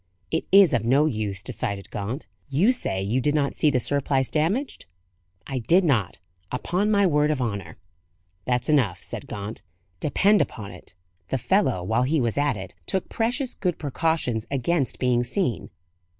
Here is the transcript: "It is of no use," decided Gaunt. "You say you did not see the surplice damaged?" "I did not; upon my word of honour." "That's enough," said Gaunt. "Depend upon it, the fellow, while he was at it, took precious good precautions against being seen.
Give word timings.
"It 0.31 0.45
is 0.51 0.73
of 0.73 0.83
no 0.83 1.05
use," 1.05 1.43
decided 1.43 1.91
Gaunt. 1.91 2.25
"You 2.49 2.71
say 2.71 3.03
you 3.03 3.21
did 3.21 3.35
not 3.35 3.53
see 3.53 3.69
the 3.69 3.79
surplice 3.79 4.31
damaged?" 4.31 4.87
"I 5.45 5.59
did 5.59 5.83
not; 5.83 6.17
upon 6.51 6.89
my 6.89 7.05
word 7.05 7.29
of 7.29 7.39
honour." 7.39 7.77
"That's 8.45 8.67
enough," 8.67 9.03
said 9.03 9.27
Gaunt. 9.27 9.61
"Depend 9.99 10.41
upon 10.41 10.71
it, 10.71 10.95
the 11.27 11.37
fellow, 11.37 11.83
while 11.83 12.01
he 12.01 12.19
was 12.19 12.35
at 12.39 12.57
it, 12.57 12.73
took 12.87 13.09
precious 13.09 13.53
good 13.53 13.77
precautions 13.77 14.47
against 14.49 14.97
being 14.97 15.23
seen. 15.23 15.69